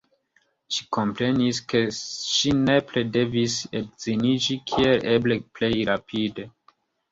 Ŝi 0.77 0.85
komprenis, 0.95 1.59
ke 1.73 1.81
ŝi 1.97 2.55
nepre 2.63 3.05
devis 3.19 3.59
edziniĝi 3.83 4.59
kiel 4.73 5.07
eble 5.15 5.41
plej 5.61 5.73
rapide. 5.95 6.51